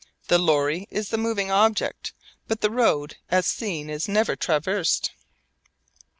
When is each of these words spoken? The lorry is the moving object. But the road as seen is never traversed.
The 0.29 0.39
lorry 0.39 0.87
is 0.89 1.09
the 1.09 1.17
moving 1.19 1.51
object. 1.51 2.13
But 2.47 2.61
the 2.61 2.71
road 2.71 3.17
as 3.29 3.45
seen 3.45 3.87
is 3.87 4.07
never 4.07 4.35
traversed. 4.35 5.11